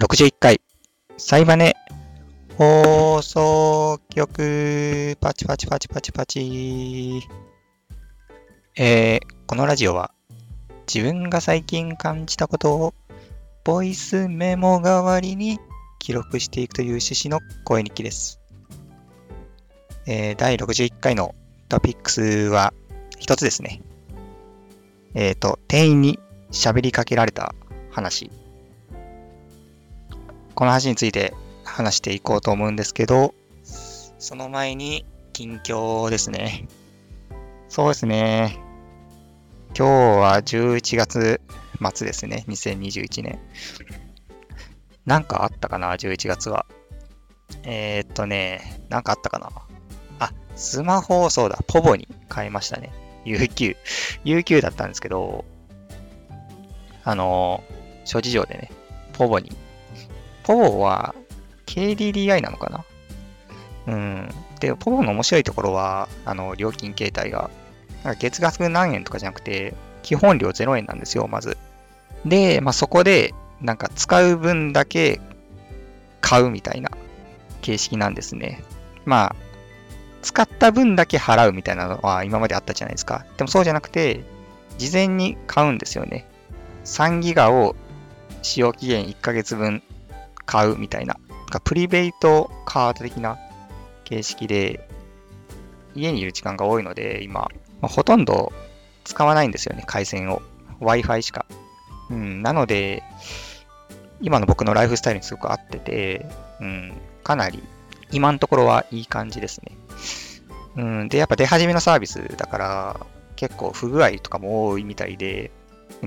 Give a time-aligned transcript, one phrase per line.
[0.00, 0.62] 61回、
[1.18, 1.76] サイバネ
[2.56, 7.20] 放送局、パチパチパチパチパチ。
[8.78, 10.14] えー、このラジオは、
[10.92, 12.94] 自分が最近感じたことを、
[13.62, 15.58] ボイスメモ代わりに
[15.98, 18.40] 記録していくという趣旨の声日記です。
[20.06, 21.34] えー、第61回の
[21.68, 22.72] トピックスは
[23.18, 23.82] 一つですね。
[25.12, 26.18] えっ、と、店員に
[26.50, 27.54] 喋りかけられた
[27.90, 28.30] 話。
[30.60, 31.32] この話について
[31.64, 33.32] 話していこうと思うんですけど、
[34.18, 36.68] その前に近況ですね。
[37.70, 38.58] そうですね。
[39.74, 41.40] 今日は11月
[41.94, 42.44] 末ですね。
[42.46, 43.38] 2021年。
[45.06, 46.66] なんかあったかな ?11 月は。
[47.62, 49.50] えー、っとね、なんかあったかな？
[50.18, 52.92] あ、スマホ、そうだ、ポボに変えましたね。
[53.24, 53.76] UQ。
[54.26, 55.46] UQ だったんですけど、
[57.02, 57.64] あの、
[58.04, 58.70] 諸事情でね、
[59.14, 59.56] ポボに。
[60.50, 61.14] ポボは
[61.66, 62.84] KDDI なのかな？
[63.86, 64.28] うん。
[64.58, 67.50] で、ポボの面白いところは、あの、料金形態が、
[68.02, 71.56] なんか月額何円とかじゃなくて、基本料0円なんですよ、まず。
[72.26, 75.20] で、まあ、そこで、なんか使う分だけ
[76.20, 76.90] 買うみたいな
[77.60, 78.64] 形式なんですね。
[79.04, 79.36] まあ、
[80.22, 83.24] 使った分だけ払うみたいなのは今まであったじゃないですか。
[83.36, 84.24] でもそうじゃなくて、
[84.78, 86.26] 事前に買うんですよね。
[86.86, 87.76] 3ギガを
[88.42, 89.82] 使用期限1ヶ月分
[90.50, 91.16] 買うみたいな。
[91.52, 93.38] なプリベイトカード的な
[94.04, 94.88] 形式で、
[95.94, 97.48] 家にいる時間が多いので、今、
[97.80, 98.52] まあ、ほとんど
[99.04, 100.42] 使わないんですよね、回線を。
[100.80, 101.46] Wi-Fi しか。
[102.10, 103.04] うん、なので、
[104.20, 106.26] 今の僕のライフスタイルにすごく合ってて、
[106.60, 106.92] うん、
[107.22, 107.62] かなり
[108.10, 109.76] 今のところはいい感じですね。
[110.76, 115.52] うん、で、やっぱ出始めのサービスだから、結構不具合とかも多いみたいで、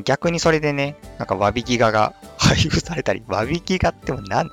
[0.04, 2.14] 逆にそれでね、なんか詫びギガが
[2.56, 4.52] 配布されたり、詫びギガってもなん、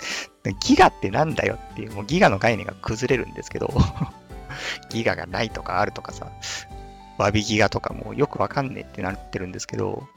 [0.67, 3.73] ギガってなんだよっていう、もうギガの概念が崩れるんですけど、
[4.91, 6.31] ギガがないとかあるとかさ、
[7.19, 10.09] 詫びギガとかもよくわかんねえってなってるんですけど、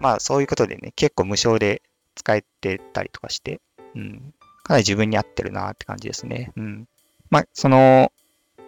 [0.00, 1.82] まあそういうことでね、結構無償で
[2.14, 3.60] 使えてたりとかして、
[3.94, 6.52] うん、かなり自分に合ってるなって感じですね。
[6.56, 6.88] うん。
[7.30, 8.12] まあ、その、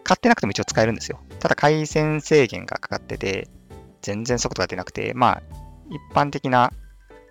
[0.05, 1.21] 買ってなくても一応使えるんですよ。
[1.39, 3.49] ただ回線制限がかかってて、
[4.03, 5.43] 全然速度が出なくて、まあ、
[5.91, 6.73] 一般的な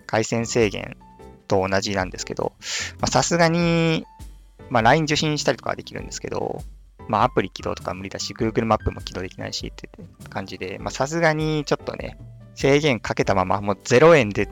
[0.09, 0.97] 回線制限
[1.47, 2.53] と同じなんですけど、
[3.07, 4.05] さすがに、
[4.71, 6.63] まあ、LINE 受信したりとかはできるんですけど、
[7.07, 9.87] まあ、アプリ起動とか無理だし、Google マップも起動できないしって
[10.29, 12.17] 感じで、ま、さすがにちょっとね、
[12.55, 14.49] 制限かけたまま、もう0円で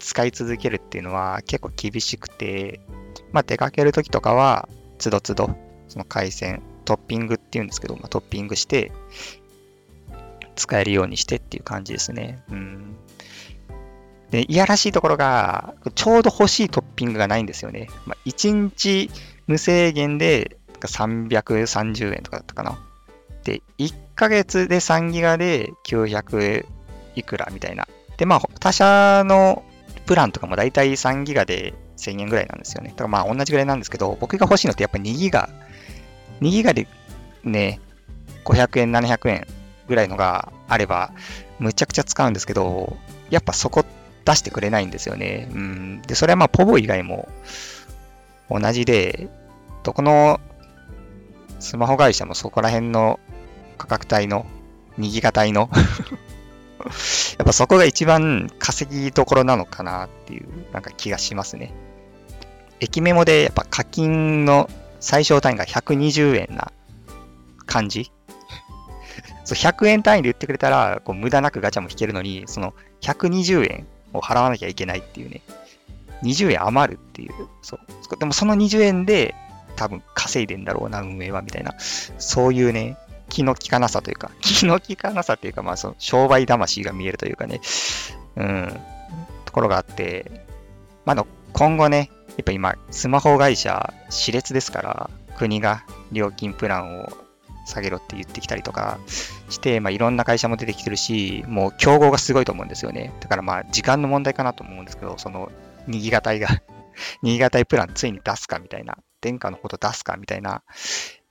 [0.00, 2.80] 使い続けるっていうのは結構厳しくて、
[3.30, 5.56] まあ、出かけるときとかは、つどつど、
[5.88, 8.90] その回線、トッピングっていうんですけど、まあ、トッピングして、
[10.56, 12.42] 使えるようにしてっていう感じですね。
[12.50, 12.96] うん。
[14.30, 17.88] で、いやらしいところが、ちょうど欲しいトッピングがないんですよね。
[18.06, 19.10] まあ、1日
[19.46, 22.78] 無制限で330円とかだったかな。
[23.44, 26.66] で、1ヶ月で3ギガで900
[27.14, 27.88] いくらみたいな。
[28.16, 29.62] で、まあ、他社の
[30.06, 32.90] プランとかもだいたい3ギガで1000円ぐらいなんですよね。
[32.90, 35.48] だからまあ同じぐらいなんですけど、僕が欲しいのってやっぱ2ギガ。
[36.40, 36.86] 2ギガで
[37.44, 37.80] ね、
[38.44, 39.46] 500円、700円
[39.86, 41.12] ぐらいのがあれば、
[41.58, 42.96] むちゃくちゃ使うんですけど、
[43.30, 43.97] やっぱそこって
[44.28, 45.48] 出してくれないんですよね。
[45.50, 46.02] うん。
[46.02, 47.28] で、それはまあポボ以外も
[48.50, 49.28] 同じで、
[49.84, 50.38] どこの
[51.58, 53.18] スマホ会社もそこら辺の
[53.78, 54.44] 価格帯の、
[54.98, 55.70] 2ギガ帯の
[57.38, 61.72] やっぱそこが一番稼ぎどころなのかなっていうなんか気がしますね。
[62.80, 64.68] 駅メモでやっぱ課金の
[64.98, 66.72] 最小単位が120円な
[67.66, 68.10] 感じ
[69.44, 75.42] そう ?100 円単位で売ってくれたらこう無駄なくガチャも引けるのに、その120円を払わなきゃいけないっていうね。
[76.22, 77.32] 20円余るっていう。
[77.62, 78.18] そう。
[78.18, 79.34] でもその20円で
[79.76, 81.74] 多分稼いでんだろうな、運営は、みたいな。
[81.78, 82.96] そういうね、
[83.28, 87.60] 気の利かなさというか、 気の利かなさというか、まあ、その商売魂が見えるというかね、
[88.36, 88.80] うん、
[89.44, 90.44] ところがあって、
[91.04, 97.12] まあ、今後ね、やっぱ今、スマホ会社、熾烈ですから、国が料金プランを
[97.68, 98.98] 下げろって言ってきたりとか
[99.48, 103.12] して、まあ、いろんな会社も出てきてるし、もう競合がすごいと思うんですよね。
[103.20, 105.50] だからまあ、時間の問題かなと思うんですけど、その、
[105.88, 106.48] 2ギガ帯が
[107.22, 110.62] 2ギガ帯プランついに出すかみたいな、電化のこと出すかみたいな、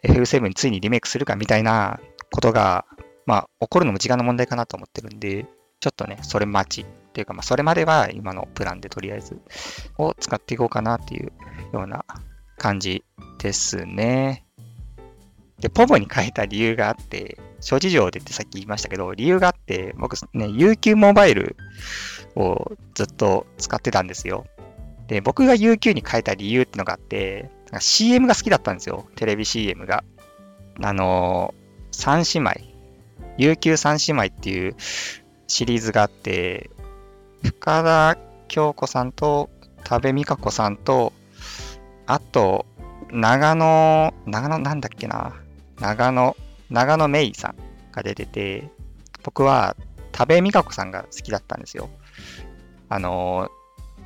[0.04, 2.00] FF7 についにリメイクするかみたいな
[2.32, 2.86] ことが、
[3.26, 5.46] まあ、起こるのも時間の問題かなと思ってるんで、
[5.80, 9.40] ちょっとね、それ待ちっていうか、まあ、それまでは今のプランでとりあえず
[9.98, 11.32] を使っていこうかなっていう
[11.74, 12.06] ような
[12.58, 13.04] 感じ
[13.40, 14.47] ですね。
[15.60, 21.56] で、ポボに変えた理由があって、諸事情でってさっき言いましたけど、理由があって、僕ね、UQ モバイル
[22.36, 24.46] をずっと使ってたんですよ。
[25.08, 27.50] で、僕が UQ に変えた理由ってのがあって、
[27.80, 29.08] CM が好きだったんですよ。
[29.16, 30.04] テレビ CM が。
[30.82, 32.78] あのー、三姉妹。
[33.38, 34.76] UQ 三姉妹っていう
[35.48, 36.70] シリーズがあって、
[37.44, 38.18] 深田
[38.48, 39.50] 京子さんと
[39.84, 41.14] 多部未華子さんと、
[42.06, 42.66] あと、
[43.12, 45.34] 長野、長野なんだっけな。
[45.80, 46.36] 長野、
[46.70, 47.56] 長野メイさん
[47.92, 48.70] が出てて、
[49.24, 49.76] 僕は
[50.12, 51.90] 多部未華子さんが好きだったんですよ。
[52.90, 53.50] あのー、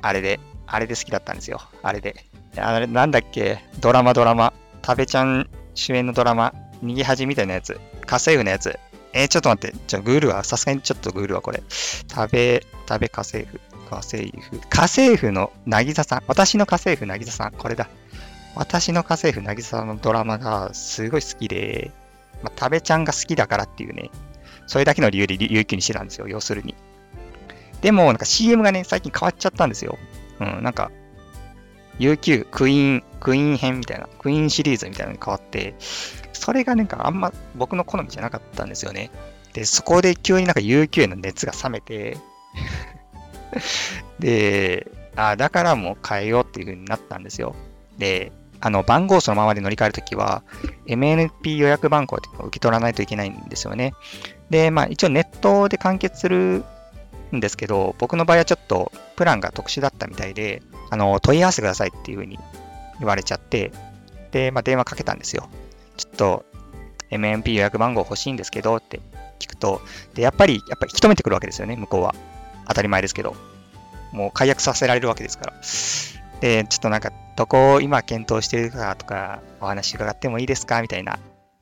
[0.02, 1.60] あれで、あれで好きだったんですよ。
[1.82, 2.26] あれで。
[2.56, 4.52] あれ、なんだっけドラマドラマ。
[4.82, 6.52] 多部ちゃん主演のドラマ。
[6.82, 7.80] 逃げ恥みたいなやつ。
[8.06, 8.78] 家政婦のやつ。
[9.14, 9.76] えー、ちょっと待って。
[9.86, 11.62] じゃ、グールは、さすがにちょっとグールはこれ。
[11.68, 13.60] 食べ、食べ家政婦。
[13.88, 14.60] 家政婦。
[14.68, 16.22] 家政婦の渚ささん。
[16.26, 17.52] 私の家政婦渚さん。
[17.52, 17.88] これだ。
[18.54, 21.90] 私の家政婦渚さのドラマがすごい好きで、
[22.42, 24.10] まあ、食べちゃんが好きだからっていうね、
[24.66, 26.74] それだけの理由で有給にしてたんですよ、要するに。
[27.80, 29.98] でも、なんか CM がね、最近変わっちゃったんですよ。
[30.40, 30.90] うん、なんか、
[31.98, 35.74] UQ、クイーン、クイーン編みたいな、クイーンシリーズみたいなのに変わって、
[36.32, 39.10] それがなんかあんま僕の好みじゃなかったんですよね。
[39.52, 42.18] で、そこで急になんか UQ への熱が冷めて
[44.18, 47.54] で、あだからもう変えようっていう風になったんですよ。
[47.98, 48.32] で、
[48.62, 50.44] あの、番号そのままで乗り換えるときは、
[50.86, 53.92] MNP 予約番号っていうのを受け取らないといけないんですよね。
[54.50, 56.64] で、まあ一応ネットで完結する
[57.34, 62.38] んですけど、僕の場合はちょっとプランが特殊だったみたいで、あの、問い合わせてくださいっていう風に
[63.00, 63.72] 言われちゃって、
[64.30, 65.48] で、まあ電話かけたんですよ。
[65.96, 66.44] ちょっと
[67.10, 69.00] MNP 予約番号欲しいんですけどって
[69.40, 69.82] 聞くと、
[70.14, 72.14] で、やっぱり、やっぱり引き止めてくるわけですよね、向こうは。
[72.68, 73.34] 当たり前ですけど。
[74.12, 75.54] もう解約させられるわけですから。
[76.42, 80.82] で、ちょっとなんか、どこを今検討してるかとか、お話伺ってもいいですか？
[80.82, 81.14] みたいな。
[81.14, 81.18] い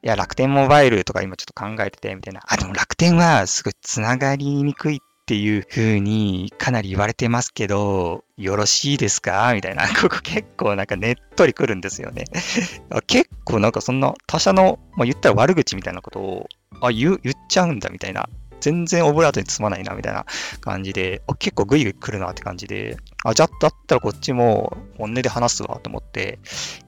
[0.09, 2.41] や、楽天モバイルとか今ちょっと考えてて、みたいな。
[2.49, 9.53] あ、でも楽天はすごいつながりにくいっていう風にかなり言われてますけど、よろしいですか？
[9.55, 9.87] みたいな。
[10.01, 12.25] ここ結構なんかねっとりくるんですよね。
[13.07, 16.47] 結構なんかそんな他社の、まあ、言ったら悪口みたいなことを、
[16.81, 18.29] あ、言言っちゃうんだみたいな。
[18.61, 20.27] 全然オブラートに包まないな、みたいな
[20.61, 26.39] 感じで、結構グイグイ来るなって感じで、あ、じゃあ、だったらこっちも本音で話すわと思って、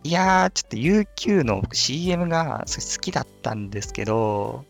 [0.05, 4.65] いやー、ちょっと UQ の CM が好きだったんですけど、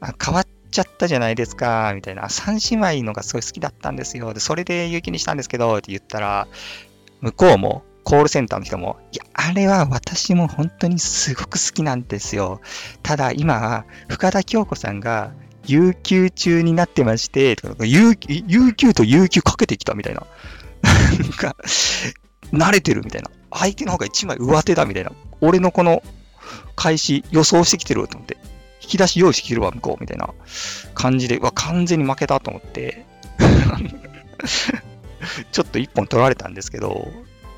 [0.00, 2.28] あ変わっちゃったじゃないですか、みたいな。
[2.28, 4.34] 三姉妹のがすごい好きだったんですよ。
[4.34, 6.48] で、それで UQ にしたんですけど、って言ったら、
[7.20, 12.60] 向こうも、コールセンターの人も、いや、あれは私も本当にすごく好きなんですよ。
[13.02, 15.32] ただ今、深田恭子さんが
[15.66, 20.26] 有給中になってまして、有有給と有給かけてきたみたいな。
[22.52, 23.30] 慣れてるみたいな。
[23.50, 25.12] 相手の方が一枚上手だみたいな。
[25.40, 26.02] 俺のこの
[26.76, 28.36] 開始予想してきてると思って。
[28.82, 30.28] 引き出し用意してきてるわ、向こうみたいな
[30.94, 33.06] 感じで、わ、完全に負けたと思って。
[35.52, 37.08] ちょっと一本取られたんですけど、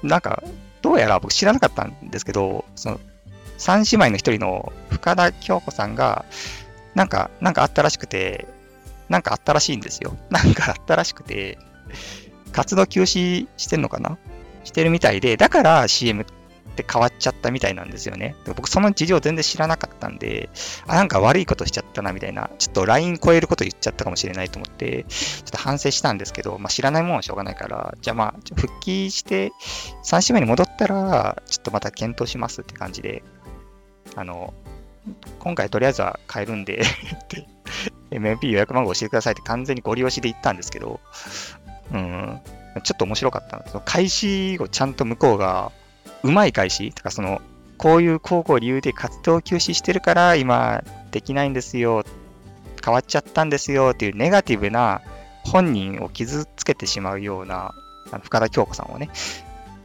[0.02, 0.42] なんか、
[0.82, 3.00] どうやら僕知らなかったんですけど、その、
[3.56, 6.26] 三姉妹の一人の深田京子さんが、
[6.94, 8.46] なんか、なんかあったらしくて、
[9.08, 10.16] なんかあったらしいんですよ。
[10.30, 11.58] なんかあったらしくて、
[12.52, 14.18] 活動休止してんのかな？
[14.64, 16.24] してるみたいで、だから CM っ
[16.74, 18.34] て変わっちゃったみたいなんですよね。
[18.56, 20.48] 僕その事情全然知らなかったんで、
[20.86, 29.52] あ、なんか悪いことしちゃったなみたいな、ちょっと LINE 超えること言っちゃったかもしれないと思って、ちょっと反省したんですけど、まあ知らないもんはしょうがないから、じゃあまあ復帰して
[30.04, 33.22] 3週目に戻ったら、ちょっとまた検討しますって感じで、
[34.16, 34.54] あの、
[35.38, 36.82] 今回とりあえずは変えるんで
[38.10, 41.00] MMP 予約番号教えてくださいって完全にご利用しで言ったんですけど、
[41.92, 42.40] うん、
[42.82, 45.72] ちょっと面白かったその開始をちゃんと向こうが、
[46.22, 47.40] うまい開始とか、その、
[47.76, 52.04] こういう高校理由で活動休止してるから今できないんですよ、
[52.84, 55.02] 変わっちゃったんですよっていうネガティブな
[55.44, 57.74] 本人を傷つけてしまうような、
[58.10, 59.10] あの深田京子さんをね、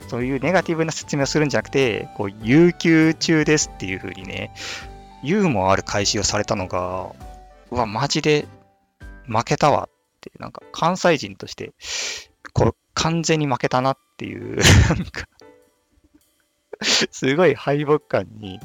[0.08, 4.52] そういうネガティブな説明をするんじゃなくて、こう、有給中ですっていう風にね、
[5.24, 7.12] ユーモアある開始をされたのが、
[7.72, 8.48] うわ、マジで
[9.28, 11.74] 負けたわって、なんか関西人として、
[12.54, 14.58] これ完全に負けたなっていう、
[14.90, 15.28] なんか
[17.12, 18.60] すごい敗北感に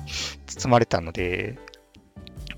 [0.47, 1.59] 包まれたので、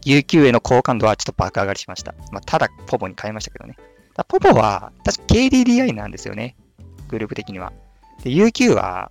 [0.04, 2.14] UQ への好感度はちょっと爆上がりしました。
[2.30, 3.76] まあ、ただ、ポポに変えましたけどね。
[4.28, 6.56] ポポは、確か KDDI なんですよね。
[7.08, 7.72] グループ的には。
[8.22, 9.10] で、UQ は、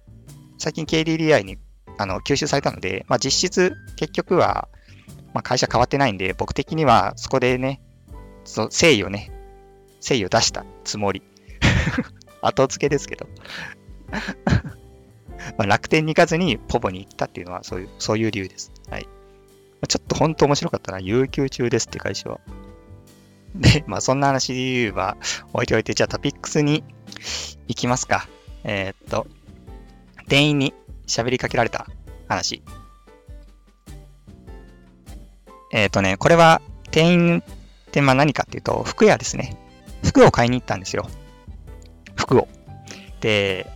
[0.57, 1.57] 最近 KDDI に
[1.97, 4.67] あの吸収されたので、まあ、実質、結局は、
[5.33, 7.81] まあ、会社変わってないんで、僕的にはそこでね、
[8.43, 9.31] その誠意をね、
[9.95, 11.21] 誠意を出したつもり。
[12.41, 13.27] 後付けですけど。
[15.57, 18.71] まあ楽天に行かずにポポに行ったっていうのはそういう、そういう理由です。
[18.89, 19.07] はい。
[19.87, 20.99] ちょっと本当面白かったな。
[20.99, 22.39] 有給中ですって会社は。
[23.55, 25.17] で、まあそんな話は
[25.53, 26.83] 置いておいて、じゃあトピックスに
[27.67, 28.27] 行きますか。
[28.63, 29.27] えー、っと、
[30.27, 30.73] 店員に
[31.07, 31.87] 喋りかけられた
[32.27, 32.63] 話。
[35.71, 37.43] えっ、とね、これは店員っ
[37.91, 39.57] てまあ何かっていうと、服屋ですね。
[40.03, 41.09] 服を買いに行ったんですよ。
[42.15, 42.47] 服を。
[43.21, 43.67] で、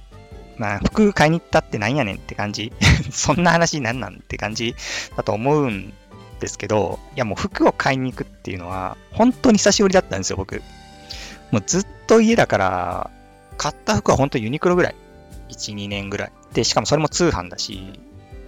[0.58, 2.72] まあ、服買いに行ったってなんやねんって感じ。
[3.12, 4.76] そんな話なんなんって感じ
[5.16, 5.94] だと思うん
[6.40, 10.62] ですけど、いやもう服を買いに行くっていうのは、本当に久しぶりだったんですよ、僕。
[11.52, 13.10] もうずっと家だから、
[13.58, 14.96] 買った服は本当ユニクロぐらい。
[15.50, 16.32] 1、2年ぐらい。
[16.54, 18.00] で、しかもそれも通販だし、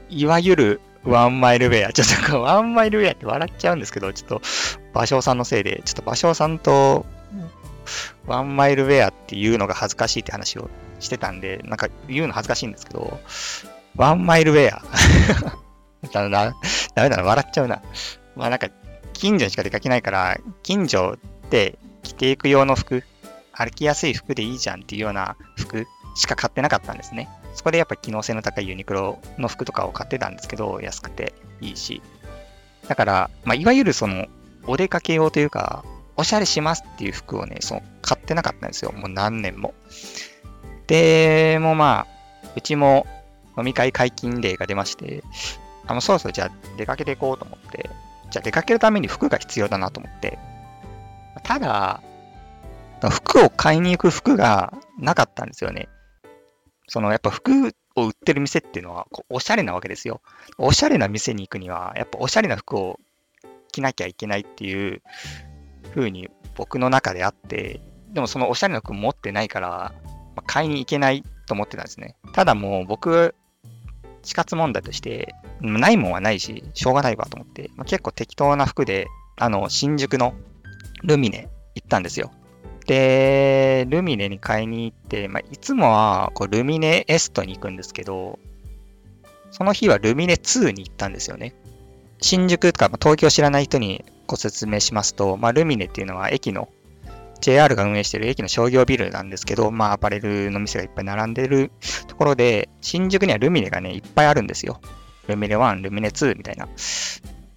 [0.10, 1.94] いわゆるワンマイルウェア。
[1.94, 4.42] ちょっとワンマイルウェアって笑っちゃうんですけど、ちょっと
[4.94, 7.06] 芭蕉さんのせいで、ちょっと芭蕉さんと
[8.26, 13.20] ワンマイルウェアっていうのが恥ずかしいって話をしてたんで、なんか言うの恥ずかしいんですけど、
[13.96, 14.82] ワンマイルウェア。
[16.12, 16.56] だな、
[16.96, 17.82] ダメだな、笑っちゃうな。
[18.36, 18.70] まあなんか、
[19.14, 21.18] 近所にしか出かけないから、近所
[21.50, 23.04] で着ていく用の服、
[23.54, 27.30] 歩きやすい服でいいじゃんっていうような服しか買ってなかったんですね。
[27.54, 32.02] そこでやっぱ機能性の高いユニクロの服とかを買ってたんですけど、安くていいし。
[32.88, 34.28] だから、まあ、いわゆるその、
[34.68, 35.84] お出かけ用というか、
[36.18, 38.92] おしゃれしますっていう服をね、その買ってなかったんですよ。
[38.92, 39.74] もう何年も。
[40.88, 43.08] で、もまあ、うちも
[43.58, 45.24] 飲み会解禁例が出まして、
[45.88, 47.90] あの、そろそろじゃあ出かけていこうと思って、
[48.30, 50.38] じゃあ出かけるために服が必要だなと思って、
[51.44, 52.02] ただ、
[53.10, 55.90] 服を買いに行く服がなかったんですよね。
[56.92, 60.20] そのやっぱ服を売ってる店っていうのはこうおしゃれなわけですよ。
[60.58, 63.00] おしゃれな店に行くには、やっぱおしゃれな服を
[63.72, 65.02] 着なきゃいけないっていう
[65.96, 67.80] 風に僕の中であって、
[68.10, 69.94] でもそのおしゃれな服持ってないから、
[70.36, 72.18] ま、買いに行けないと思ってたんですね。
[72.34, 73.36] ただもう僕、
[74.24, 79.08] 死活問題として、ないもんはないし、しょうがないわと思って、ま、結構適当な服で、
[79.38, 80.34] あの、新宿の
[81.04, 82.34] ルミネ行ったんですよ。
[82.92, 88.38] で、ルミネに買いに行って、まあ、いつもはこうルミネエストに行くんですけど、
[89.50, 91.56] その日はルミネ2に行ったんですよね。
[92.20, 96.68] 新宿とか、まあ、東京知らない人にご説明しますと、まあ、ルミネっていうのは駅の
[97.40, 101.72] JR が運営している駅の商業ビルなんですけど、まあ、アパレルの店がいっぱい並んでる
[102.08, 104.82] ところで、新宿にはルミネがね、いっぱいあるんですよ。
[105.30, 106.68] ルミネ1、ルミネ2みたいな。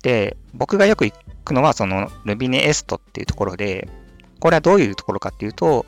[0.01, 1.15] で、僕がよく行
[1.45, 3.89] くのは、そのルミネエストっていうところで、
[4.45, 5.87] これはどういうところかっていうと、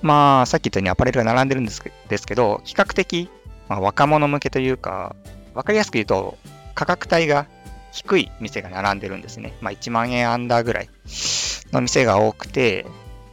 [0.00, 1.80] まあ、さっき言ったようにアパレルが並んでるんです
[2.26, 3.30] けど、比較的、
[3.68, 5.14] まあ、若者向けというか、
[5.54, 6.36] わかりやすく言うと、
[6.74, 7.46] 価格帯が
[7.92, 9.54] 低い店が並んでるんですね。
[9.60, 10.90] まあ、1万円アンダーぐらい
[11.70, 12.86] の店が多くて、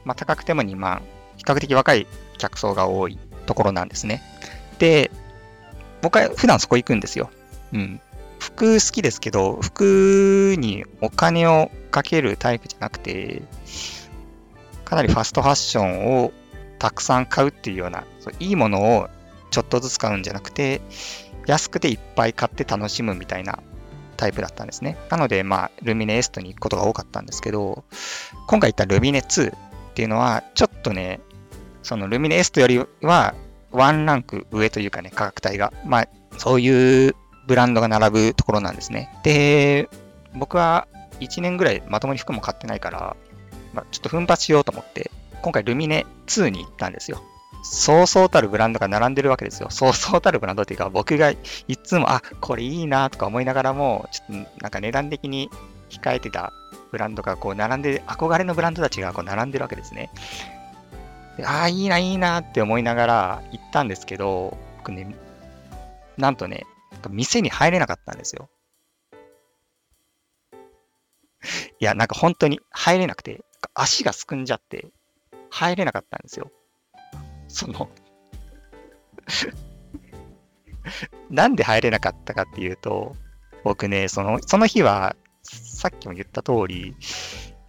[0.05, 1.01] まあ、高くても2万、
[1.38, 2.05] 比較的若い
[2.38, 4.21] 客層が多いところなんですね。
[4.77, 5.09] で、
[6.03, 7.31] 僕は普段そこ行くんですよ。
[7.73, 7.99] うん。
[8.38, 13.41] 服好きですけど、服にお金をかけるタイプじゃなくて、
[14.89, 16.31] かなりファストファッションを
[16.79, 19.08] たくさん買うっていうような、そういいものを
[19.51, 20.81] ちょっとずつ買うんじゃなくて、
[21.46, 23.60] 安くていっぱい買って楽しむみたいな
[24.17, 24.98] タイプだったんですね。
[25.10, 27.84] なので、まあ、ルミネエストに行くことが多かったんですけど、
[28.48, 29.58] 今回言ったルミネ2っ
[29.93, 31.19] ていうのは、ちょっとね、
[31.84, 33.36] そのルミネエストよりは、
[33.72, 35.72] ワンランク上というかね、価格帯が。
[35.86, 37.15] まあ、そういう
[37.48, 39.12] ブランドが並ぶところなんですね。
[39.24, 39.88] で、
[40.34, 40.88] 僕は
[41.19, 43.15] 1年ぐらいまともに服も買ってないから、
[43.73, 45.11] まあ、ちょっと奮発しようと思って、
[45.41, 47.21] 今回ルミネ2に行ったんですよ。
[47.63, 49.69] そうそうたるブランドが並んでるわけですよ。
[49.69, 51.38] そうそうたるブランドっていうか、僕がい
[51.83, 55.49] つも、あ、これいいなとか思いながらも、ちょっとなんか値段的に
[55.89, 56.53] 控えてた
[56.91, 60.09] ブランドがこう並んで、憧れのブランドたちがこう並んでるわけですね。
[61.43, 65.15] ああ、いいな、いいなって思いながら行ったんですけど、僕ね、
[66.17, 66.65] なんとね、
[67.09, 68.49] 店に入れなかったんですよ。
[71.79, 73.41] いや、なんか本当に入れなくて、
[73.73, 74.87] 足がすくんじゃって、
[75.49, 76.51] 入れなかったんですよ。
[77.47, 77.89] その
[81.29, 83.15] なんで入れなかったかっていうと、
[83.63, 86.95] 僕ね、その、その日は、さっきも言った通り、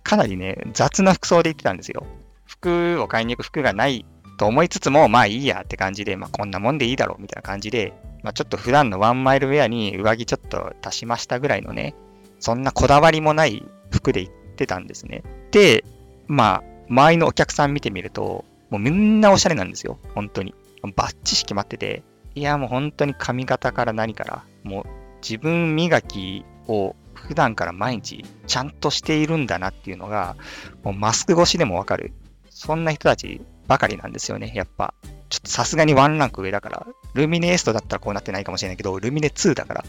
[0.02, 2.06] かなりね、雑な服装で行ってたんですよ。
[2.46, 4.04] 服を買いに行く服がない
[4.38, 7.92] と思いつつも、まあいいやって感じで、まあこんなもんでいいだろうみたいな感じで、
[8.22, 11.94] まあちょっと普段のワンマイルウェアに上着ちょっと足しましたぐらいのね、
[12.38, 15.22] そんなこだわりもない服で行ってたんですね。
[15.50, 15.84] で、
[16.26, 19.98] まあ、周りのお客さん見てみると、もうみんなおしゃれなんですよ。
[20.14, 20.54] 本当に。
[20.94, 22.02] バッチシ決まってて。
[22.34, 24.84] いや、もう本当に髪型から何から、もう
[25.22, 30.36] 自分磨きを普段から毎日ちゃんとしているんだなっていうのが、
[30.82, 32.12] もうマスク越しでもわかる。
[32.50, 34.94] そんな人たちばかりなんですよね、やっぱ。
[35.28, 39.84] ちょっとさすがにワンランク上だから、ルミネエストだったらこうなってないかもしれないけど、ルミネ2だから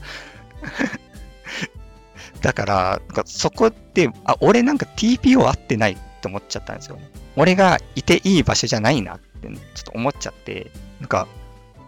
[2.41, 6.99] だから、かそこで、あ、俺なんか TPO 合ってないって思っちゃったんですよ。
[7.35, 11.27] 俺がいていい場所じゃないなって、ちょっと思っちゃって、なんか、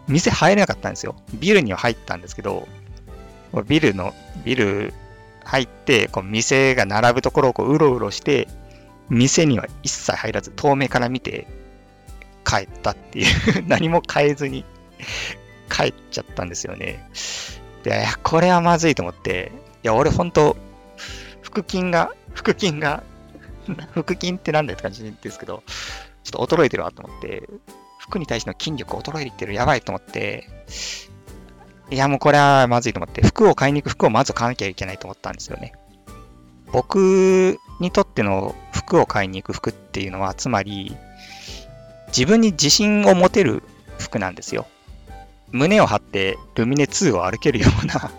[0.06, 1.16] 店入れなかったんですよ。
[1.34, 2.68] ビルには入ったんですけど、
[3.66, 4.92] ビルの、ビル
[5.44, 8.48] 入って、こう店が並ぶところをこううろうろして、
[9.08, 11.46] 店には一切入らず、遠目から見て
[12.44, 13.26] 帰ったっていう
[13.66, 14.64] 何も変えずに
[15.70, 17.08] 帰っちゃったんですよね。
[17.82, 19.52] で、これはまずいと思って、
[19.86, 20.56] や、俺ほんと、
[21.42, 23.02] 腹筋が、腹筋が、
[23.92, 25.62] 腹筋ってなんだよって感じですけど、
[26.24, 27.48] ちょっと衰えてるわと思って、
[27.98, 30.48] 服に対しての筋力衰えてる、やばいと思って、
[31.90, 35.74] いや、もうこれはまずいと思って、服を買いに行く服をまず買わなきゃいけないと思ったんですよね。
[36.72, 40.96] 僕にとっての服を買いに行く服っていうのは、つまり、
[42.08, 43.62] 自分に自信を持てる
[43.98, 44.66] 服なんですよ。
[45.50, 48.10] 胸を張ってルミネ2を歩けるような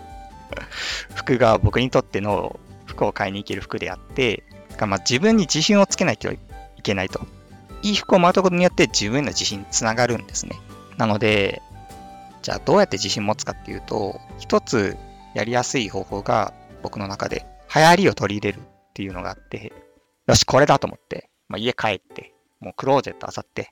[1.14, 4.44] 服が僕にとっての服を買いに行ける服であって、
[4.80, 6.38] まあ、自分に自信をつけないとい
[6.82, 7.20] けないと。
[7.82, 10.56] いい服をまとうことによって自分への自信につながるんですね。
[10.96, 11.62] なので、
[12.42, 14.96] じゃあどうやって自信持つかっていうと、一つ
[15.34, 16.52] やりやすい方法が
[16.82, 19.72] 僕の中で流行りを取り入れるっていうのがあって、
[20.26, 23.70] よし、これだと思って、まあ、家帰って、もうクローゼット漁って、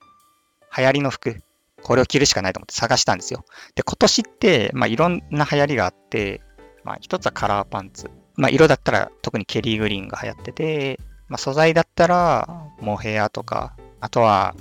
[0.77, 1.41] 流行りの服、
[1.83, 3.45] これを着るしかないと思って探したんですよ。
[3.75, 6.41] で、今年って、まあ、いろんな流行りがあって、
[6.85, 8.11] まあ、一つはカラーパンツ。
[8.37, 12.49] まあ、色だったら特にケリーグリーンが流行ってて、まあ、素材だったら
[12.81, 14.55] モヘアとか、あとは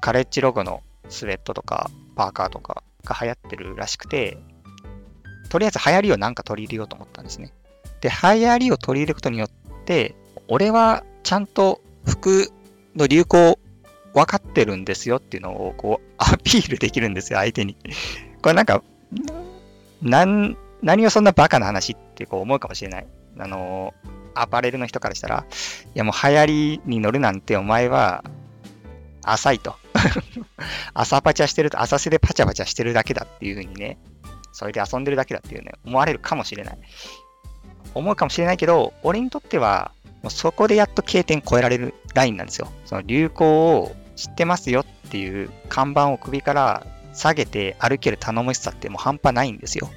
[0.00, 4.38] カレッジロゴのスウェットとかパーカーとかが流行ってるらしくて、
[5.48, 7.52] とりあえず流行りをなんか取り入れようと思ったんですね。
[8.00, 9.50] で、流行りを取り入れることによっ
[9.84, 10.14] て、
[10.48, 12.50] 俺はちゃんと服
[12.96, 13.58] の流行
[14.14, 17.76] 分かってるんですよっていうのをこうアピールできるんですよ、相手に。
[18.42, 18.82] これなんか、
[20.02, 23.06] なん何をそんなバカな話ってこう思うかもしれない。
[23.38, 23.94] あの、
[24.34, 25.46] アパレルの人からしたら、
[25.94, 28.24] いやもう流行りに乗るなんてお前は
[29.22, 29.76] 浅いと。
[30.94, 33.98] 朝パチャしてると、浅瀬でパチャパチャしてるだけだっていう風にね、
[34.52, 36.78] それで遊んでるだけだっていうね、思われるかもしれない。
[37.94, 42.70] 思うかもしれないけど、俺にとっては、もうそこでやっと K 点超えられるラインなんですよ。
[42.84, 49.90] その流行を知ってますよっていう看板を首から下げて歩ける頼もしさってもう半端ないんですよ。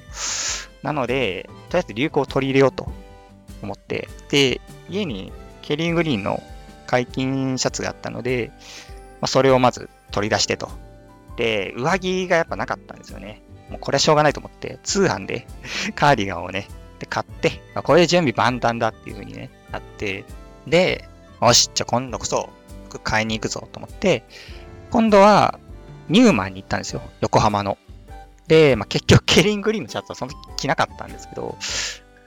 [0.84, 2.86] なので、とりあえず流行を取り入れようと
[3.62, 6.42] 思って、で、家にケリーグリーンの
[6.86, 8.52] 解禁シャツがあったので、
[9.20, 10.68] まあ、それをまず取り出してと。
[11.36, 13.40] で、上着がやっぱなかったんですよね。
[13.70, 15.46] もうこれはしょうがないと思って、通販で
[15.96, 16.68] カーディガンをね、
[16.98, 20.24] で買って、まあ、これで準備万端だっていう風にね、なって、
[20.66, 21.08] で、
[21.40, 22.50] よし、じゃあ今度こそ
[22.90, 24.22] 服買いに行くぞと思って、
[24.90, 25.58] 今度は
[26.10, 27.00] ニューマンに行ったんですよ。
[27.22, 27.78] 横浜の。
[28.48, 31.56] で、まあ、結局ケリングリーンのシャツはその時着なかったんですけど、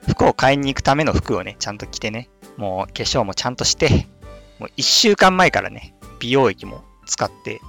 [0.08, 4.08] 服を買いに行くための服をね、ちゃんと着てね、もう化粧もちゃんとして、
[4.58, 7.60] もう一週間前からね、美容液も使って、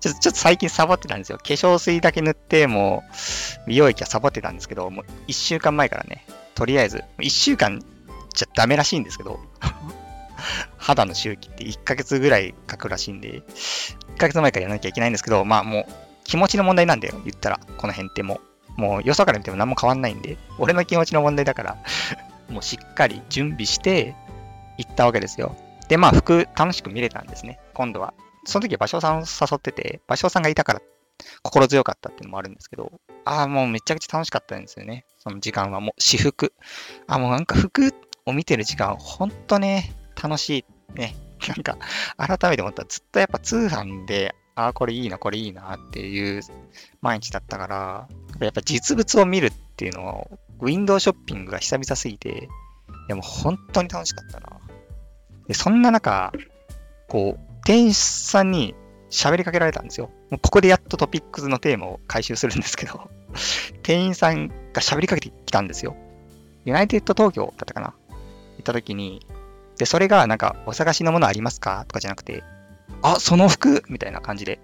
[0.00, 1.38] ちょっと、ちょっと最近サボってたんですよ。
[1.38, 3.02] 化粧水だけ塗って、も
[3.66, 7.82] う、美容液はサボってたんですけど、もう一週間前からね、とりあえず、一週間
[8.34, 9.40] じゃダメらしいんですけど、
[10.76, 13.42] 肌の周期って1ヶ月ぐらい書くらしいんで、
[14.14, 18.40] 1ヶ月前からやらなきゃいけないんですけど、まあもう気持ちの問題なんだよ、言ったら、この辺っても
[18.76, 18.80] う。
[18.80, 21.76] もうよそから見ても何も変わんないんで、俺の気持ちの問題だから
[22.50, 24.16] もうしっかり準備して
[24.78, 25.56] 行ったわけですよ。
[25.88, 28.14] で、まあ服楽しく見れたんですね、今度は。
[28.46, 30.82] その時は芭蕉さんを誘ってて、芭蕉さんがいたから
[31.42, 32.92] 心強かったっていうのもあるんですけど、
[33.24, 35.04] ああ、もうめちゃくちゃ楽しかったんですよね。
[35.18, 36.52] その時間はもう私服。
[37.06, 37.94] あもうなんか服
[38.26, 40.64] を見てる時間、ほんとね、楽しい。
[40.94, 41.14] ね。
[41.48, 41.76] なんか、
[42.16, 46.42] 改めて思ったらずっとやっぱ通販で、ああ、これいいな、これいいなっていう
[47.00, 48.08] 毎日だったから、
[48.40, 50.26] やっぱ実物を見るっていうのは、
[50.60, 52.48] ウィンドウショッピングが久々すぎて、
[53.08, 54.60] でも本当に楽しかったな。
[55.48, 56.32] で、そんな中、
[57.08, 58.74] こう、店員さんに
[59.10, 60.10] 喋りかけられたんですよ。
[60.30, 63.10] もうここでやっとトピックスのテーマを回収するんですけど、
[63.82, 65.96] 店員さんが喋りかけてきたんですよ。
[66.64, 67.94] ユナイテッド東京だったかな
[68.56, 69.26] 行った時に、
[69.78, 71.84] で、それがなんか、お探しのものありますか？
[71.88, 72.44] とかじゃなくて、
[73.02, 74.58] あ、その服みたいな感じで、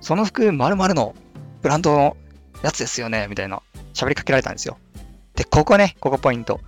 [0.00, 1.14] その服〇〇の
[1.62, 2.16] ブランドの
[2.62, 3.62] やつですよねみたいな
[3.94, 4.78] 喋りかけられたんですよ。
[5.34, 6.60] で、ここね、ここポイント。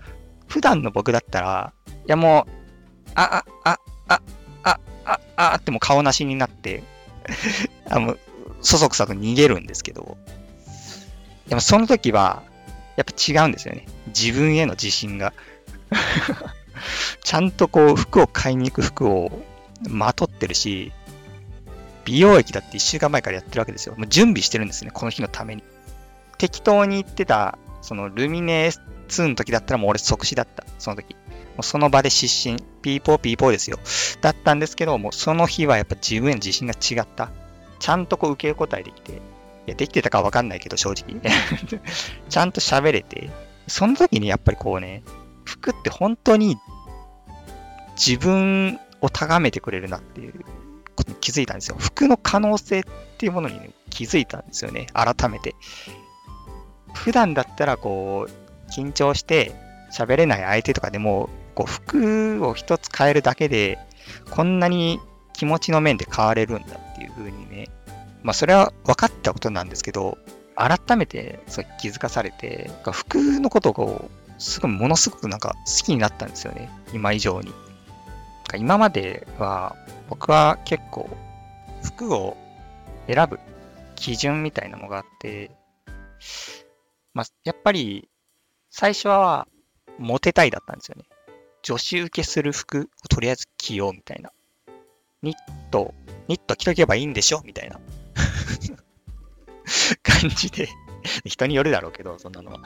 [0.49, 3.79] 普段の僕だったら、いやもう、あ、あ、あ、
[4.09, 4.21] あ、
[4.63, 6.83] あ、あ、あっても顔なしになって
[7.89, 8.17] あの、
[8.61, 10.17] そそくさと逃げるんですけど、
[11.49, 12.43] でもその時は、
[12.97, 13.87] やっぱ違うんですよね。
[14.09, 15.33] 自分への自信が
[17.25, 19.43] ちゃんとこう、服を買いに行く服を
[19.88, 20.92] まとってるし、
[22.05, 23.95] 美容液だって1週間前からやってるわけですよ。
[23.97, 25.62] もう準備してるんですね、この日のために。
[26.38, 28.71] 適当に言ってた、そのルミネ
[29.09, 31.14] 2の時だったらもう俺即死だった、その時。
[31.14, 33.79] もうその場で失神、ピーポーピーポーですよ。
[34.21, 37.31] だったんですけど、もうその日はやっぱ自分への自信が違った。
[37.79, 39.16] ちゃんとこう受け答えできて、い
[39.66, 41.21] や、できてたかわかんないけど、正直。
[42.29, 43.31] ちゃんと喋れて、
[43.68, 45.03] その時にやっぱりこうね、
[45.45, 46.57] 服って本当に
[47.97, 50.45] 自分を高めてくれるなっていう
[50.97, 51.77] ことに気づいたんですよ。
[51.79, 52.83] 服の可能性っ
[53.19, 54.87] ていうものに、ね、気づいたんですよね。
[54.95, 55.55] 改めて。
[56.95, 59.53] 普段だったらこう、緊張して
[59.93, 63.79] 喋れない相手とかでも、こう服を一つ変えるだけで、
[64.31, 65.01] こんなに
[65.33, 67.69] 気持ちの面で変われるんだっていう風にね、
[68.23, 70.19] まあそれは分かったことなんですけど、
[70.55, 76.71] 改めてそう気づかされて、服のことをすごいものすごくなんか好きになったんですよね。
[76.93, 77.53] 今以上に。
[78.57, 79.77] 今までは
[80.09, 81.09] 僕は結構
[81.83, 82.37] 服を
[83.07, 83.39] 選ぶ
[83.97, 85.51] 基準みたいなのがあって、
[87.15, 88.09] まあ、やっぱり
[88.71, 89.47] 最初は
[89.99, 91.05] モテたいだったんですよね。
[91.63, 94.31] 女子受けする服をとりあえず着ようみたいな。
[95.23, 95.37] ニッ
[95.71, 95.95] ト、
[96.27, 97.79] ニット着とけばいいんでしょみたいな
[100.03, 100.69] 感じで
[101.25, 102.61] 人によるだろうけど、そんなのは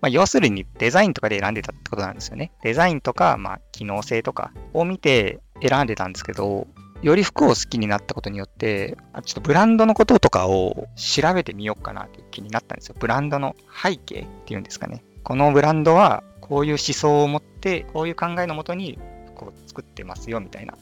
[0.00, 2.52] まあ、要するにデザインとかで選んでたってことなんですよね。
[2.62, 6.66] デザインとか、まあ、機能性とかを見て選んでたんですけど、
[7.02, 12.96] より服を好きになったことによって、ちょっとブランドのこととかを調べてみようかなって気になったんですよ。
[12.98, 15.02] ブランドの背景っていうんですかね。
[15.22, 18.98] このブランドはこういう思想を持って、こういう考えのもとに
[19.34, 20.74] こう作ってますよみたいな。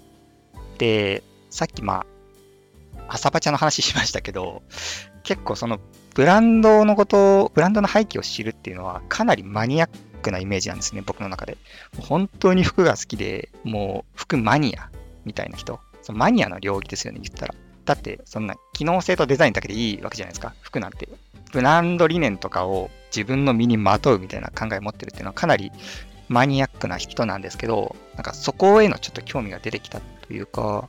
[0.78, 2.04] で、さっきま
[2.98, 4.62] あ、朝バチャの話しましたけど、
[5.22, 5.78] 結構その
[6.18, 9.88] ブランドのことを、ブランドの背景を知るっていうのはかなりマニアッ
[10.20, 11.56] クなイメージなんですね、僕の中で。
[11.96, 14.90] 本当に服が好きで、もう服マニア
[15.24, 15.78] みたいな人。
[16.02, 17.54] そのマニアの領域ですよね、言ったら。
[17.84, 21.08] だって、そんな機能性とデザインだけでいいわけじゃないですか、服なんて。
[21.52, 25.70] ブランド理念とかを自分の身にまとうみたいな考えを持ってるっていうのはかなり
[26.28, 30.88] マニアックな人なんですけど、なんかそこへのちょっと興味が出てきたというか、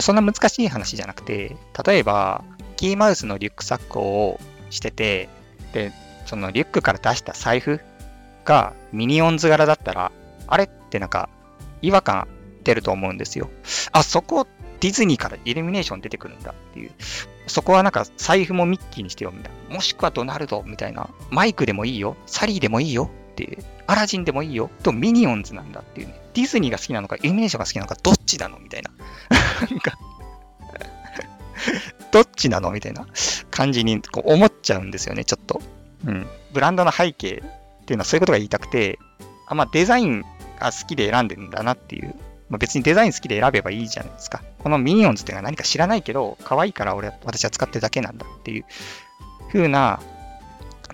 [0.00, 1.54] そんな難しい話じゃなくて、
[1.86, 2.42] 例えば、
[2.76, 4.40] キーマウスのリュックサックを
[4.74, 5.28] してて、
[5.72, 5.92] で、
[6.26, 7.80] そのリュックから出した財布
[8.44, 10.12] がミニオンズ柄だったら、
[10.46, 11.28] あれってなんか
[11.82, 12.28] 違和感
[12.64, 13.50] 出ると思うんですよ。
[13.92, 14.46] あ、そこ
[14.80, 16.90] ディズニーからイルミネーション出てくるんだっていう。
[17.46, 19.74] そこはなんか財布もミッキーにしてよみたいな。
[19.76, 21.08] もしくはドナルドみたいな。
[21.30, 22.16] マイクでもいいよ。
[22.26, 23.64] サリーでもいいよっていう。
[23.86, 24.70] アラジンでもいいよ。
[24.82, 26.20] とミニオンズなんだっていうね。
[26.34, 28.90] ディズニーが好きなのか、イルミネーションが好きなのか、どっちなのみたいな。
[29.70, 29.98] なんか
[32.14, 32.70] どっちなの？
[32.70, 33.06] みたいな
[33.50, 35.60] 感じにこう思っちゃうんですよね、ちょっと。
[36.06, 36.26] うん。
[36.52, 37.42] ブランドの背景
[37.82, 39.00] っていうのはそういうことが言いたくて、
[39.48, 40.22] あまあ、デザイン
[40.60, 42.14] が好きで選んでるんだなっていう。
[42.50, 44.42] まあ、別にデザイン好きで選べばいいじゃないですか。
[44.58, 48.64] このミニオンズっていうのは何か知らないけど、可愛いから俺私は使ってるだけなんだっていう
[49.50, 49.98] 風な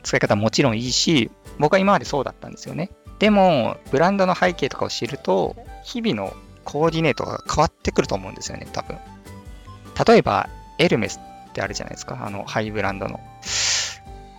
[0.02, 2.90] 使い方ももちろんいいし、僕は今までそうだったんですよね。
[3.18, 8.96] でも、ブランドの背景とかを知ると、日々のコーディネートが変わってくると思うんですよね、多分。
[10.06, 10.48] 例えば、
[10.80, 12.18] エルメスってあるじゃないですか。
[12.24, 13.20] あの、ハイブランドの。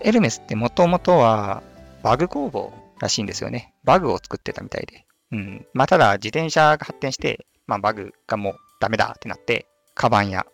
[0.01, 1.62] エルメスってもともとは
[2.01, 3.75] バグ工房らしいんですよね。
[3.84, 5.06] バグを作ってたみたいで。
[5.32, 5.65] うん。
[5.73, 10.45] まあ、ただ、自転車が発展して、まあ、バグがもうダメだってなって、カバンや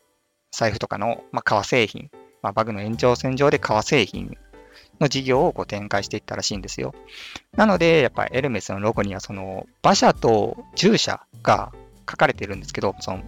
[0.52, 2.10] 財布とかの、まあ、革製品、
[2.42, 4.38] まあ、バグの延長線上で革製品
[5.00, 6.94] の事業をこう展開していったらしいんですよ。
[7.56, 11.72] なので、やっぱりエルメスのロゴには、その、馬車と従者が
[12.10, 13.24] 書かれてるんですけど、その、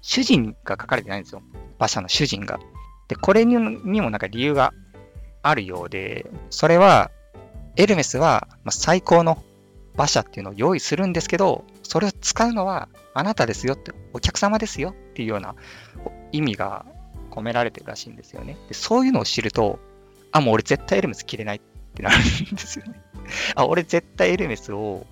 [0.00, 1.42] 主人が書かれてないんですよ。
[1.78, 2.58] 馬車の主人が。
[3.08, 4.72] で、これにもなんか理由が
[5.42, 7.10] あるようで、それは、
[7.76, 9.42] エルメスは最高の
[9.94, 15.54] 馬車っていうのを用意するんですけど、それを使うのはあなたですよって、お客様ですよっていうような
[16.32, 16.84] 意味が
[17.30, 18.56] 込められてるらしいんですよね。
[18.68, 19.78] でそういうのを知ると、
[20.32, 21.60] あ、もう俺絶対エルメス着れないっ
[21.94, 22.20] てなるん
[22.54, 23.00] ですよね。
[23.54, 25.06] あ、俺絶対エルメスを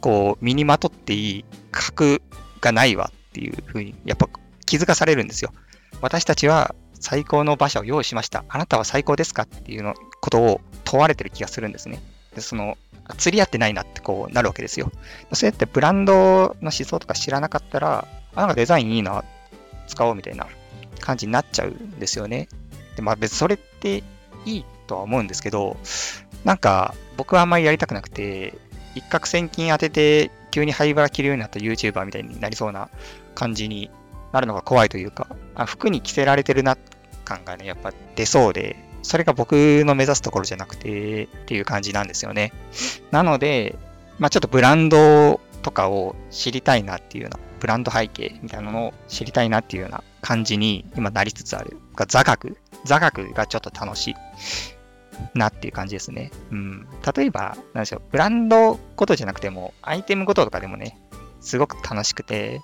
[0.00, 2.22] こう身にまとっていい格
[2.60, 4.28] がないわっていうふうに、やっぱ
[4.66, 5.52] 気づかされるんですよ。
[6.00, 8.44] 私たちは最高の馬車を用意しました。
[8.48, 12.00] あなたは最高ですかっていうのことを問われてる気がするんですね。
[12.34, 12.76] でその
[13.18, 14.90] 釣り合ってないなってこうなるわけですよ。
[15.32, 19.24] そうやってブランドの思想とか知らなかったら、あ、なんかデザインいいな、
[19.86, 20.46] 使おうみたいな
[21.00, 22.48] 感じになっちゃうんですよね。
[22.96, 24.02] で、まあ別にそれって
[24.44, 25.76] いいとは思うんですけど、
[26.44, 28.54] なんか僕はあんまりやりたくなくて、
[28.94, 32.88] 一攫千金当てて急に灰原着るようになった YouTuber みたいになりそうな
[33.34, 33.90] 感じに
[34.36, 36.76] なるのが怖いというか、あ服に着せられてるな
[37.24, 42.52] 感がね、やっぱ出そうで、それが僕の目指すところじゃなくてっていう感じなんですよね。
[43.10, 43.76] なので、
[44.18, 51.78] まあちょっとブランドとかを知りたいなっていうような、ブランド背景みたいなのを知りたいなっていうような感じに今なりつつある。
[52.08, 52.58] 座学。
[52.84, 54.14] 座学がちょっと楽しい
[55.34, 56.30] なっていう感じですね。
[56.50, 56.86] うん。
[57.16, 60.98] 例えば、なんでしょう、ブランドごとじゃなくても、アイテムごととかでもね、
[61.40, 62.60] すごく楽しくて、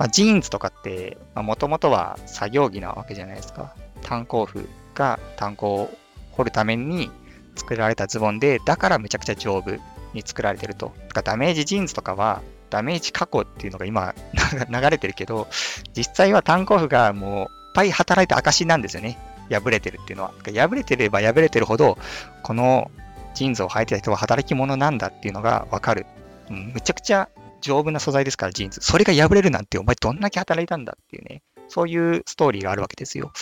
[0.00, 3.74] まあ、ジーンズとかって、もともとは作業着なわけじゃないですか。
[4.00, 4.60] 炭鉱夫
[4.94, 5.90] が炭鉱を
[6.32, 7.10] 掘るために
[7.54, 9.76] 作られたズボンで、だからめちゃくちゃ丈夫
[10.14, 10.94] に作られてると。
[11.08, 14.14] だからダメージジーンズとかは、ダメージ加工っていうのが今
[14.72, 15.48] 流れてるけど、
[15.94, 19.18] 実際は炭鉱夫がもういっぱい働いた証なんですよね。
[19.50, 20.32] 破れてるっていうのは。
[20.46, 21.98] 破れてれば破れてるほど、
[22.42, 22.90] この
[23.34, 26.06] ジーンズを履いてた人は働き者なんだっていうのがわかる。
[26.48, 27.28] むちゃくちゃ
[27.60, 28.80] 丈夫な素材ですから、ジーンズ。
[28.82, 31.42] それが破れるなんて、お前どんだけ働いたんだっていうね。
[31.68, 33.32] そういうストーリーがあるわけですよ。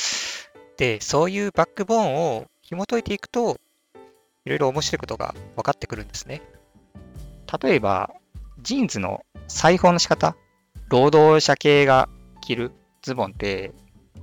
[0.76, 3.59] で、そういうバックボーンを紐解いていくと、
[4.44, 6.42] いろいろ面白いことが分かってくるんですね。
[7.62, 8.11] 例えば、
[8.62, 10.37] ジーンズの裁縫の仕方、
[10.88, 12.09] 労働者系が
[12.40, 13.72] 着るズボンって、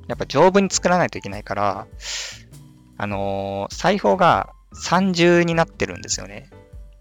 [0.08, 1.88] やっぱ丈夫に作らないといけないから、
[2.98, 6.50] あのー、裁縫が三重になってるんですよね。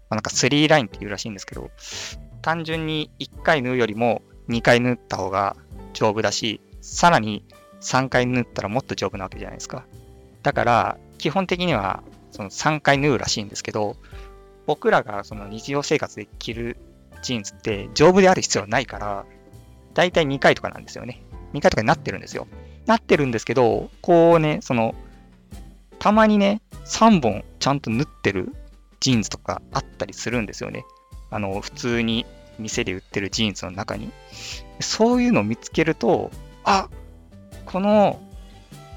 [0.09, 1.69] ま、なんか3ラインっていうらしいんですけど、
[2.45, 5.55] 単純に1回縫うよりも2回縫った方が
[5.93, 7.43] 丈夫だし、さらに
[7.81, 9.87] 3回縫ったらもっと丈夫なわけじゃないですか。
[10.43, 13.95] だから、基本的にはその3回縫うらしいんですけど、
[14.67, 16.77] 僕らがその日常生活で着る
[17.23, 19.25] ジーンズって丈夫である必要はないから、
[19.95, 21.23] だいたい2回とかなんですよね。
[21.53, 22.45] 2回とかになってるんですよ。
[22.85, 24.93] なってるんですけど、こうね、その、
[25.97, 28.53] たまにね、3本ちゃんと縫ってる
[28.99, 30.85] ジーンズとかあったりするんですよね。
[31.31, 32.25] あの、普通に
[32.59, 34.11] 店で売ってるジーンズの中に。
[34.79, 36.31] そういうのを見つけると、
[36.63, 36.89] あ
[37.65, 38.19] この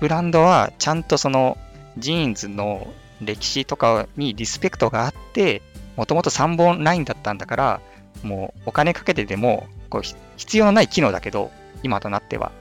[0.00, 1.58] ブランドはちゃんとその
[1.96, 2.86] ジーンズの
[3.20, 5.62] 歴史とかにリスペクトがあって、
[5.96, 7.80] もともと3本ラインだったんだから、
[8.22, 10.02] もうお金かけてでもこう
[10.36, 11.50] 必要のない機能だけど、
[11.82, 12.52] 今となっては、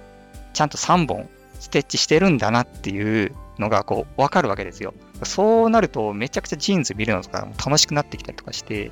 [0.53, 1.29] ちゃんと3本
[1.59, 4.93] ステッチしてるんだなっていうのがこうわかるわけですよ。
[5.23, 8.91] そうなるとめちゃくちゃジーンズ見るのとか楽しくなってきたりとかして、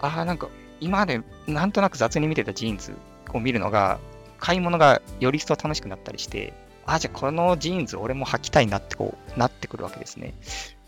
[0.00, 0.48] ああ、なんか
[0.80, 2.94] 今までなんとなく雑に見てたジーンズ
[3.32, 3.98] を見るのが、
[4.38, 6.52] 買い物がより一層楽しくなったりして、
[6.86, 10.34] ああ、じゃあこのジーンズ俺も履きたいなってこうなってくるわけですね。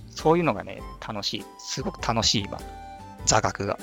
[0.09, 1.45] そういうのがね、楽しい。
[1.59, 2.59] すごく楽しい今。
[3.27, 3.79] 座学が。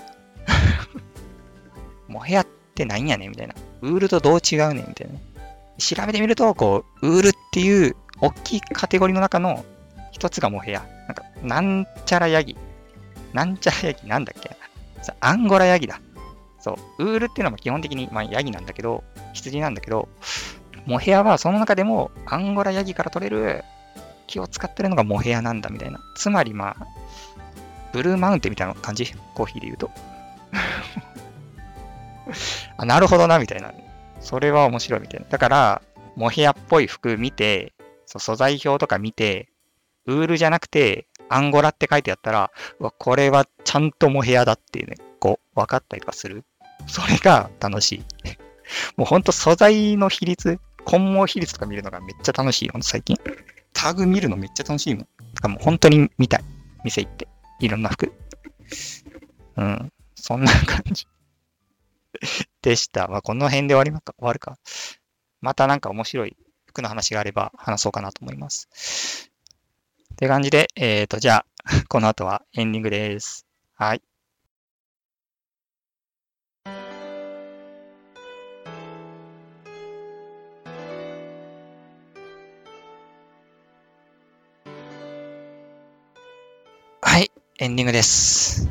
[2.08, 3.56] モヘアってないんやねみたいな。
[3.82, 5.20] ウールとどう違うねんみたいな。
[5.78, 9.64] 調べてみると、こう、ウールっていう大きいカテゴリーの中の
[10.12, 10.82] 一つがモヘア。
[11.08, 12.58] なんか、なんちゃらヤギ。
[13.34, 14.58] なんちゃらヤギなんだっけ？
[15.20, 16.02] アンゴラヤギだ。
[16.60, 17.06] そう。
[17.06, 20.10] ウールっていうのは基本的に、まあ、ヤギなんだけど、羊なんだけど、
[20.86, 23.64] モヘアはその中でもアンゴラヤギから取れる
[24.28, 26.00] 木を使ってるのがモヘアなんだみたいな。
[26.16, 26.88] つまりまあ、
[27.92, 29.14] ブルーマウンテンみたいな感じ？
[29.34, 29.92] コーヒーで言うと。
[32.78, 33.74] あ、なるほどな、みたいな。
[34.20, 35.26] それは面白いみたいな。
[35.30, 35.82] だから、
[36.16, 37.74] モヘアっぽい服見て、
[38.06, 39.50] そう素材表とか見て、
[40.06, 46.44] ウールじゃなくて、アンゴラって書いてあったら、うわ、これはちゃんとモヘアだっていうね、こう、分かったりとかする。
[46.88, 48.04] それが楽しい。
[48.98, 52.70] もうほんと素材の比率、混毛比率とか見るのがめっちゃ楽しい。
[52.70, 53.18] ほんと最近。
[53.74, 55.08] タグ見るのめっちゃ楽しいもん。
[55.36, 56.44] かもう本当に見たい。
[56.84, 57.28] 店行って。
[57.60, 58.14] いろんな服。
[59.58, 59.92] うん。
[60.16, 61.08] そんな感じ
[62.62, 63.08] でした。
[63.08, 64.58] まあ、この辺で終わりますか終わるか。
[65.42, 69.29] またなんか面白い服の話があれば話そうかなと思います。
[70.20, 71.46] って感じで、えっ、ー、と、じゃあ、
[71.88, 73.46] この後はエンディングです。
[73.76, 74.02] はい。
[87.02, 88.68] はい、エンディングです。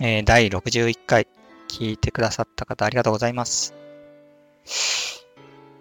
[0.00, 1.28] えー、第61回
[1.68, 3.74] 聞いてくださった方ありがとうございます。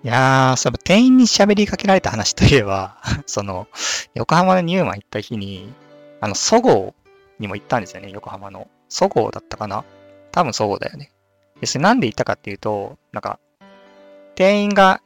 [0.04, 3.68] いやー、その店員に喋りかけられた話といえば、 その、
[4.14, 5.74] 横浜のニューマン行った日に、
[6.22, 8.68] あの、そごうにも行ったんですよね、横浜の。
[8.88, 9.84] そごうだったかな？
[10.32, 11.12] 多分そごうだよね。
[11.60, 13.40] で、それなんで行ったかっていうと、なんか、
[14.36, 15.02] 店員が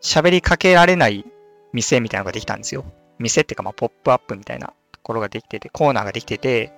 [0.00, 1.24] 喋りかけられない
[1.72, 2.84] 店みたいなのができたんですよ。
[3.18, 6.72] 店っていうか、まあ、ポップアップみたいなところができてて、コーナーができてて、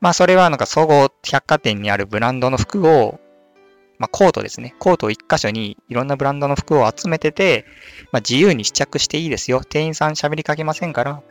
[0.00, 3.18] まあそれはなんか総合百貨店にあるブランドの服を、
[3.98, 4.74] まあコートですね。
[4.78, 7.64] コートを一箇所にいろんなブランドの服を集めてて、
[8.12, 9.62] まあ自由に試着していいですよ。
[9.64, 11.22] 店員さん喋りかけませんから、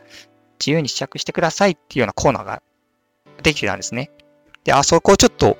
[0.58, 2.62] 自由に試着してくださいっていうようなコーナーが
[3.42, 4.10] できてたんですね。
[4.64, 5.58] で、あそこをちょっと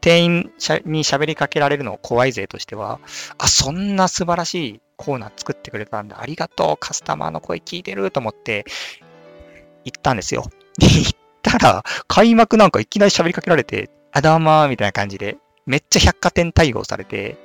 [0.00, 0.52] 店員
[0.84, 3.00] に喋りかけられるの怖い勢としては、
[3.38, 6.20] あ、そんな素晴らしいコーナー作ってくれたんだ。
[6.20, 6.76] ありがとう。
[6.76, 8.66] カスタマーの声聞いてると思って
[9.84, 10.44] 行ったんですよ。
[10.78, 17.36] 行ったら、開幕なんかいきなり喋りかけられて、あ、どうもみたいな感じで、めっちゃ百貨店対応されて、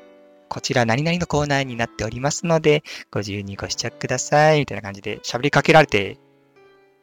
[0.49, 6.17] こちら何々のコーナーになっておりますので、ご自由にご試着ください、みたいな感じで喋りかけられて、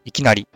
[0.05, 0.49] いきなり。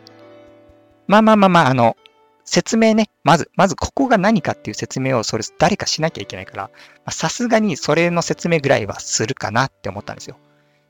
[1.07, 1.97] まあまあまあまあ、あの、
[2.45, 6.71] 説明ね、まず、まずここが何かっていう説明をそれ誰かしなきゃいけないから、
[7.13, 10.37] さすがにそれの説明ぐらいはするかなって思ったんですよ。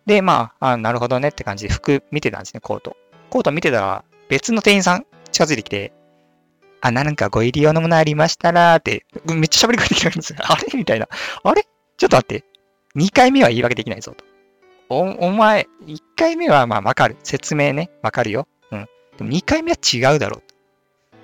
[0.07, 2.97] で、まあ、あなるほどねって感じで服見てたんですね、コート。
[3.29, 5.93] コート見てたら別の店員さん近づいてきて、
[6.83, 10.39] あ、なんかご入り用のものありましたらって、めっちゃ喋りかけてきたんですよ。
[10.45, 10.67] あれ？
[10.75, 11.09] みたいな。
[11.43, 11.63] あれ？
[11.97, 12.45] ちょっと待って。
[12.97, 14.25] 2回目は言い訳できないぞと。
[14.89, 17.17] お、お前、1回目はまあわかる。
[17.23, 17.91] 説明ね。
[18.03, 18.49] わかるよ。
[18.73, 18.89] うん。
[19.19, 20.43] でも2回目は違うだろう。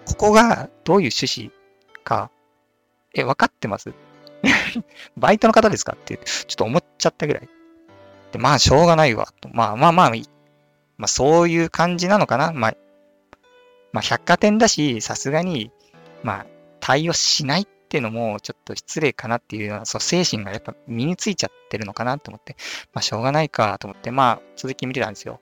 [0.05, 1.51] ここがどういう趣旨
[2.05, 2.31] か、
[3.15, 3.93] え、分かってます？
[5.17, 5.95] バイトの方ですか？
[5.95, 7.49] って、ちょっと思っちゃったぐらい。
[8.33, 9.29] で、まあ、しょうがないわ。
[9.53, 10.11] まあまあまあ、
[10.99, 12.53] まあ、そういう感じなのかな。
[12.53, 12.75] まあ、
[13.97, 15.71] まあ、百貨店だし、さすがに、
[16.23, 16.47] まあ、
[16.81, 22.57] 対応しないっていうのも、ちょっと失礼かなっていうような、そう、精神がやっぱ身についちゃってるのかなと思って、
[22.93, 25.41] まあ、しょうがないかと思って、まあ、続き見てたんですよ。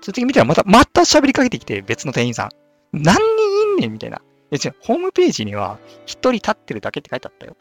[0.00, 2.50] 続き見てたら、また、また喋りかけてきて、別の店員さん。
[2.92, 4.22] 何人いんねんみたいな。
[4.50, 7.56] いや、ホームページには、一人立ってるだけって書いてあったよ。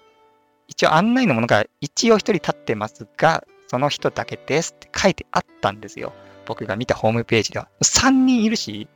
[0.68, 6.12] 一応案内のものが、一応一人立ってますが、その人だけですって書いてあったんですよ。
[6.48, 7.68] 僕が見たホームページでは。
[7.84, 8.88] 3人いるし、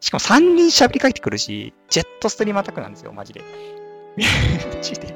[0.00, 3.42] しかも3人喋りかけてくるし、ジェットストリームアタックなんですよ、マジで。
[4.74, 5.14] マジで。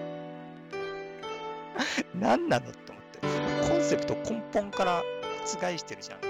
[2.15, 3.69] 何なのって思って。
[3.69, 5.03] コンセプト根本から
[5.45, 6.30] 覆してるじゃん。